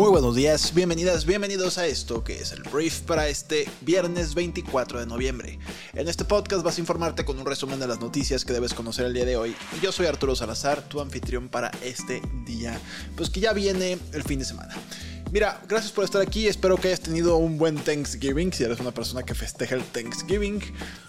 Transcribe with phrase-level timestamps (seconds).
[0.00, 4.98] Muy buenos días, bienvenidas, bienvenidos a esto que es el brief para este viernes 24
[4.98, 5.58] de noviembre.
[5.92, 9.04] En este podcast vas a informarte con un resumen de las noticias que debes conocer
[9.04, 9.54] el día de hoy.
[9.76, 12.80] Y yo soy Arturo Salazar, tu anfitrión para este día,
[13.14, 14.74] pues que ya viene el fin de semana.
[15.32, 16.48] Mira, gracias por estar aquí.
[16.48, 18.52] Espero que hayas tenido un buen Thanksgiving.
[18.52, 20.60] Si eres una persona que festeja el Thanksgiving,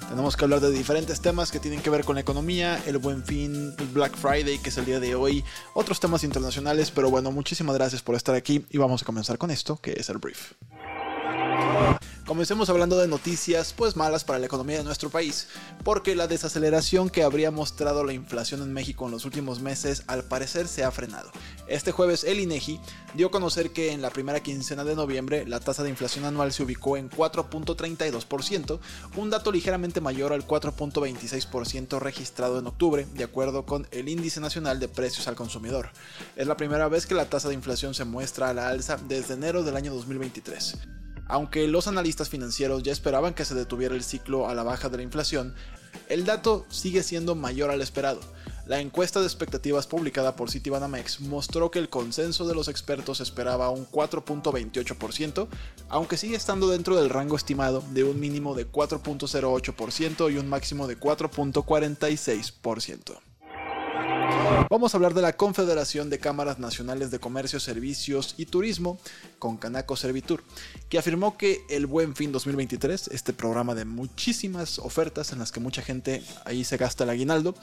[0.10, 3.24] tenemos que hablar de diferentes temas que tienen que ver con la economía, el buen
[3.24, 6.92] fin, el Black Friday, que es el día de hoy, otros temas internacionales.
[6.92, 10.08] Pero bueno, muchísimas gracias por estar aquí y vamos a comenzar con esto, que es
[10.10, 10.52] el brief.
[12.32, 15.50] Comencemos hablando de noticias pues malas para la economía de nuestro país,
[15.84, 20.24] porque la desaceleración que habría mostrado la inflación en México en los últimos meses al
[20.24, 21.30] parecer se ha frenado.
[21.68, 22.80] Este jueves el INEGI
[23.16, 26.54] dio a conocer que en la primera quincena de noviembre la tasa de inflación anual
[26.54, 28.80] se ubicó en 4.32%,
[29.18, 34.80] un dato ligeramente mayor al 4.26% registrado en octubre, de acuerdo con el Índice Nacional
[34.80, 35.90] de Precios al Consumidor.
[36.38, 39.34] Es la primera vez que la tasa de inflación se muestra a la alza desde
[39.34, 41.01] enero del año 2023.
[41.32, 44.98] Aunque los analistas financieros ya esperaban que se detuviera el ciclo a la baja de
[44.98, 45.56] la inflación,
[46.10, 48.20] el dato sigue siendo mayor al esperado.
[48.66, 53.70] La encuesta de expectativas publicada por Citibanamex mostró que el consenso de los expertos esperaba
[53.70, 55.48] un 4.28%,
[55.88, 60.86] aunque sigue estando dentro del rango estimado de un mínimo de 4.08% y un máximo
[60.86, 63.31] de 4.46%.
[64.72, 68.98] Vamos a hablar de la Confederación de Cámaras Nacionales de Comercio, Servicios y Turismo,
[69.38, 70.46] con Canaco Servitur,
[70.88, 75.60] que afirmó que el Buen Fin 2023, este programa de muchísimas ofertas en las que
[75.60, 77.54] mucha gente ahí se gasta el aguinaldo,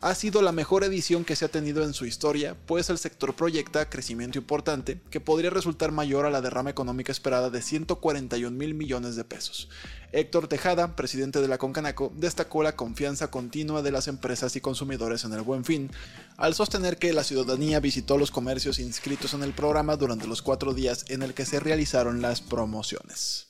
[0.00, 3.36] ha sido la mejor edición que se ha tenido en su historia, pues el sector
[3.36, 8.74] proyecta crecimiento importante que podría resultar mayor a la derrama económica esperada de 141 mil
[8.74, 9.68] millones de pesos.
[10.16, 15.24] Héctor Tejada, presidente de la Concanaco, destacó la confianza continua de las empresas y consumidores
[15.24, 15.90] en el Buen Fin,
[16.38, 20.72] al sostener que la ciudadanía visitó los comercios inscritos en el programa durante los cuatro
[20.72, 23.48] días en el que se realizaron las promociones.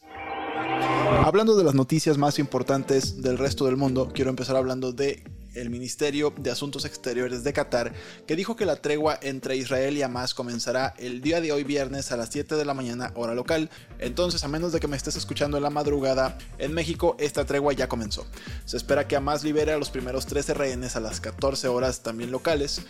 [1.25, 5.23] Hablando de las noticias más importantes del resto del mundo, quiero empezar hablando de
[5.57, 7.93] el Ministerio de Asuntos Exteriores de Qatar,
[8.27, 12.13] que dijo que la tregua entre Israel y Hamas comenzará el día de hoy viernes
[12.13, 13.71] a las 7 de la mañana hora local.
[13.99, 17.73] Entonces, a menos de que me estés escuchando en la madrugada, en México esta tregua
[17.73, 18.27] ya comenzó.
[18.65, 22.31] Se espera que Hamas libere a los primeros 13 rehenes a las 14 horas también
[22.31, 22.83] locales.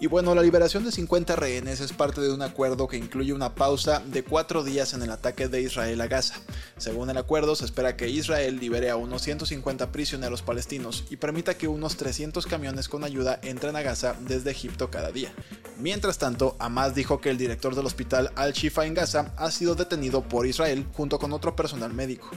[0.00, 3.56] Y bueno, la liberación de 50 rehenes es parte de un acuerdo que incluye una
[3.56, 6.36] pausa de cuatro días en el ataque de Israel a Gaza.
[6.76, 11.58] Según el acuerdo, se espera que Israel libere a unos 150 prisioneros palestinos y permita
[11.58, 15.32] que unos 300 camiones con ayuda entren a Gaza desde Egipto cada día.
[15.80, 20.22] Mientras tanto, Hamas dijo que el director del hospital Al-Shifa en Gaza ha sido detenido
[20.22, 22.30] por Israel junto con otro personal médico.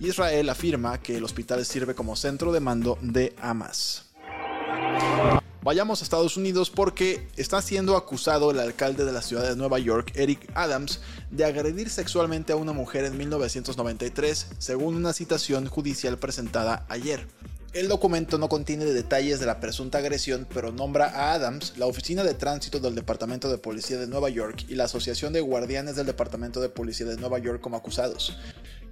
[0.00, 4.06] Israel afirma que el hospital sirve como centro de mando de Hamas.
[5.64, 9.78] Vayamos a Estados Unidos porque está siendo acusado el alcalde de la ciudad de Nueva
[9.78, 16.18] York, Eric Adams, de agredir sexualmente a una mujer en 1993, según una citación judicial
[16.18, 17.26] presentada ayer.
[17.72, 22.24] El documento no contiene detalles de la presunta agresión, pero nombra a Adams, la Oficina
[22.24, 26.04] de Tránsito del Departamento de Policía de Nueva York y la Asociación de Guardianes del
[26.04, 28.36] Departamento de Policía de Nueva York como acusados.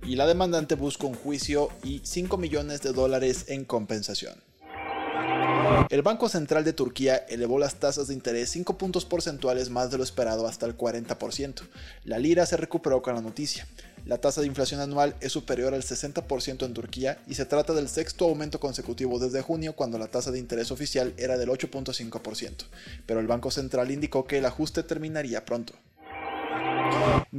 [0.05, 4.52] Y la demandante busca un juicio y 5 millones de dólares en compensación.
[5.93, 9.99] El Banco Central de Turquía elevó las tasas de interés 5 puntos porcentuales más de
[9.99, 11.65] lo esperado hasta el 40%.
[12.05, 13.67] La lira se recuperó con la noticia.
[14.07, 17.91] La tasa de inflación anual es superior al 60% en Turquía y se trata del
[17.91, 22.65] sexto aumento consecutivo desde junio cuando la tasa de interés oficial era del 8.5%,
[23.05, 25.75] pero el Banco Central indicó que el ajuste terminaría pronto.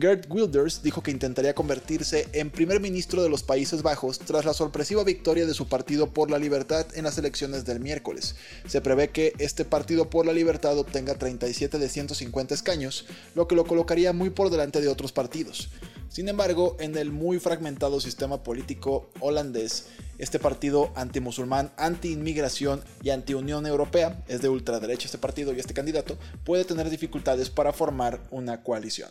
[0.04, 4.54] Gerd Wilders dijo que intentaría convertirse en primer ministro de los Países Bajos tras la
[4.54, 8.36] sorpresiva victoria de su Partido por la Libertad en las elecciones del miércoles.
[8.68, 13.06] Se prevé que este Partido por la Libertad obtenga 37 de 150 escaños,
[13.36, 15.70] lo que lo colocaría muy por delante de otros partidos.
[16.10, 19.88] Sin embargo, en el muy fragmentado sistema político holandés,
[20.18, 26.18] este partido antimusulmán, anti-inmigración y anti-Unión Europea, es de ultraderecha este partido y este candidato,
[26.44, 29.10] puede tener dificultades para formar una coalición.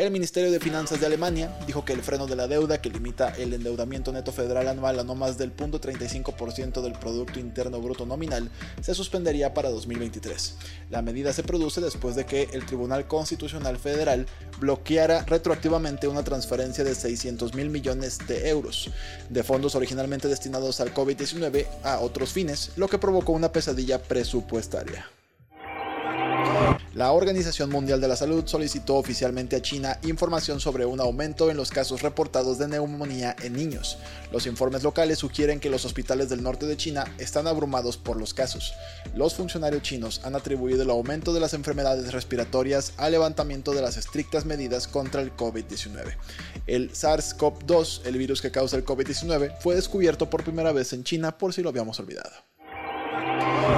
[0.00, 3.34] El Ministerio de Finanzas de Alemania dijo que el freno de la deuda, que limita
[3.36, 8.50] el endeudamiento neto federal anual a no más del 0.35% del Producto Interno Bruto nominal,
[8.80, 10.56] se suspendería para 2023.
[10.88, 14.26] La medida se produce después de que el Tribunal Constitucional Federal
[14.58, 18.90] bloqueara retroactivamente una transferencia de 600 mil millones de euros
[19.28, 25.06] de fondos originalmente destinados al COVID-19 a otros fines, lo que provocó una pesadilla presupuestaria.
[27.00, 31.56] La Organización Mundial de la Salud solicitó oficialmente a China información sobre un aumento en
[31.56, 33.96] los casos reportados de neumonía en niños.
[34.30, 38.34] Los informes locales sugieren que los hospitales del norte de China están abrumados por los
[38.34, 38.74] casos.
[39.14, 43.96] Los funcionarios chinos han atribuido el aumento de las enfermedades respiratorias al levantamiento de las
[43.96, 46.18] estrictas medidas contra el COVID-19.
[46.66, 51.38] El SARS-CoV-2, el virus que causa el COVID-19, fue descubierto por primera vez en China
[51.38, 52.49] por si lo habíamos olvidado.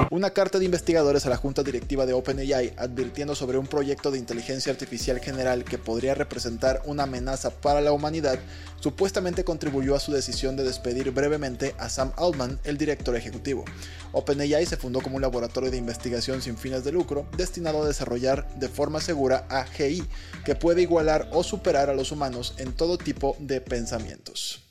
[0.09, 4.19] Una carta de investigadores a la junta directiva de OpenAI advirtiendo sobre un proyecto de
[4.19, 8.37] inteligencia artificial general que podría representar una amenaza para la humanidad
[8.79, 13.65] supuestamente contribuyó a su decisión de despedir brevemente a Sam Altman, el director ejecutivo.
[14.11, 18.47] OpenAI se fundó como un laboratorio de investigación sin fines de lucro destinado a desarrollar
[18.55, 20.03] de forma segura AGI,
[20.45, 24.63] que puede igualar o superar a los humanos en todo tipo de pensamientos.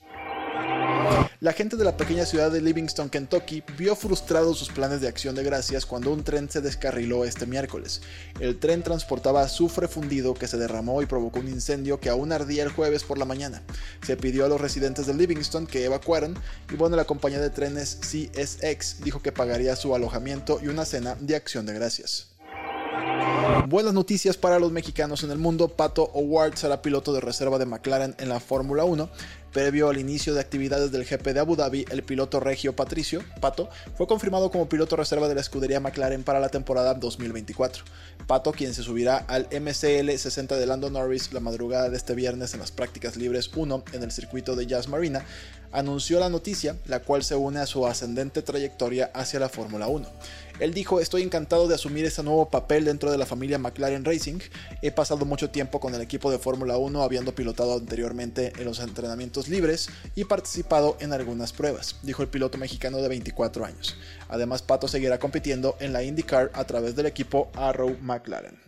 [1.42, 5.34] La gente de la pequeña ciudad de Livingston, Kentucky, vio frustrados sus planes de acción
[5.34, 8.00] de gracias cuando un tren se descarriló este miércoles.
[8.38, 12.62] El tren transportaba azufre fundido que se derramó y provocó un incendio que aún ardía
[12.62, 13.62] el jueves por la mañana.
[14.06, 16.36] Se pidió a los residentes de Livingston que evacuaran
[16.72, 21.16] y bueno, la compañía de trenes CSX dijo que pagaría su alojamiento y una cena
[21.18, 22.28] de acción de gracias.
[23.68, 25.68] Buenas noticias para los mexicanos en el mundo.
[25.68, 29.08] Pato O'Ward será piloto de reserva de McLaren en la Fórmula 1.
[29.52, 33.68] Previo al inicio de actividades del GP de Abu Dhabi, el piloto regio Patricio Pato
[33.98, 37.84] fue confirmado como piloto reserva de la escudería McLaren para la temporada 2024.
[38.26, 42.54] Pato, quien se subirá al MCL 60 de Lando Norris la madrugada de este viernes
[42.54, 45.22] en las prácticas libres 1 en el circuito de Jazz Marina,
[45.72, 50.08] anunció la noticia, la cual se une a su ascendente trayectoria hacia la Fórmula 1.
[50.60, 54.38] Él dijo, estoy encantado de asumir este nuevo papel dentro de la familia McLaren Racing.
[54.82, 58.78] He pasado mucho tiempo con el equipo de Fórmula 1 habiendo pilotado anteriormente en los
[58.78, 63.96] entrenamientos libres y participado en algunas pruebas, dijo el piloto mexicano de 24 años.
[64.28, 68.58] Además, Pato seguirá compitiendo en la IndyCar a través del equipo Arrow McLaren.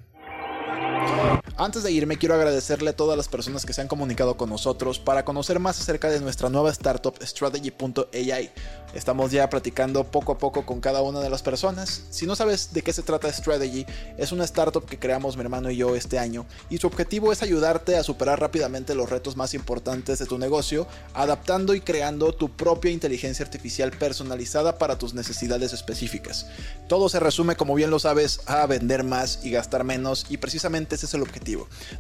[1.57, 4.99] Antes de irme, quiero agradecerle a todas las personas que se han comunicado con nosotros
[4.99, 8.51] para conocer más acerca de nuestra nueva startup Strategy.ai.
[8.93, 12.03] Estamos ya platicando poco a poco con cada una de las personas.
[12.11, 13.87] Si no sabes de qué se trata Strategy,
[14.19, 17.43] es una startup que creamos mi hermano y yo este año y su objetivo es
[17.43, 22.51] ayudarte a superar rápidamente los retos más importantes de tu negocio, adaptando y creando tu
[22.51, 26.47] propia inteligencia artificial personalizada para tus necesidades específicas.
[26.89, 30.97] Todo se resume, como bien lo sabes, a vender más y gastar menos y precisamente
[30.97, 31.44] ese es el objetivo.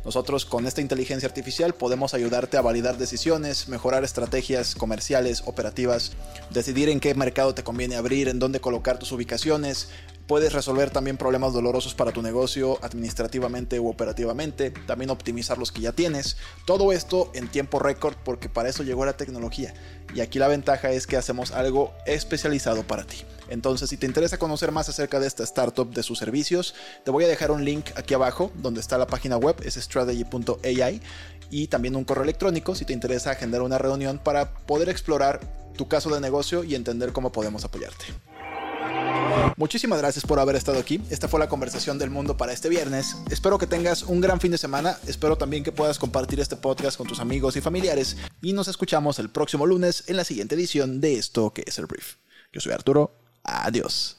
[0.04, 6.12] Nosotros con esta inteligencia artificial podemos ayudarte a validar decisiones, mejorar estrategias comerciales, operativas,
[6.50, 9.88] decidir en qué mercado te conviene abrir, en dónde colocar tus ubicaciones.
[10.26, 15.82] Puedes resolver también problemas dolorosos para tu negocio administrativamente u operativamente, también optimizar los que
[15.82, 16.38] ya tienes.
[16.64, 19.74] Todo esto en tiempo récord porque para eso llegó la tecnología.
[20.14, 23.18] Y aquí la ventaja es que hacemos algo especializado para ti.
[23.48, 26.74] Entonces, si te interesa conocer más acerca de esta startup, de sus servicios,
[27.04, 31.02] te voy a dejar un link aquí abajo donde está la página web, es strategy.ai,
[31.50, 35.40] y también un correo electrónico si te interesa agendar una reunión para poder explorar
[35.76, 38.06] tu caso de negocio y entender cómo podemos apoyarte.
[39.56, 41.00] Muchísimas gracias por haber estado aquí.
[41.10, 43.16] Esta fue la conversación del mundo para este viernes.
[43.30, 44.98] Espero que tengas un gran fin de semana.
[45.06, 48.16] Espero también que puedas compartir este podcast con tus amigos y familiares.
[48.42, 51.86] Y nos escuchamos el próximo lunes en la siguiente edición de esto que es el
[51.86, 52.16] brief.
[52.52, 53.12] Yo soy Arturo.
[53.42, 54.18] Adiós.